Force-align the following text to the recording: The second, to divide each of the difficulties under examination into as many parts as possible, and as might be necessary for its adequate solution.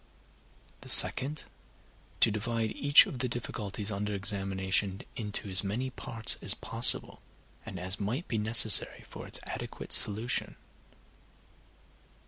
The 0.81 0.89
second, 0.89 1.43
to 2.21 2.31
divide 2.31 2.71
each 2.75 3.05
of 3.05 3.19
the 3.19 3.29
difficulties 3.29 3.91
under 3.91 4.15
examination 4.15 5.03
into 5.15 5.47
as 5.47 5.63
many 5.63 5.91
parts 5.91 6.37
as 6.41 6.55
possible, 6.55 7.21
and 7.67 7.79
as 7.79 7.99
might 7.99 8.27
be 8.27 8.39
necessary 8.39 9.03
for 9.07 9.27
its 9.27 9.39
adequate 9.43 9.93
solution. 9.93 10.55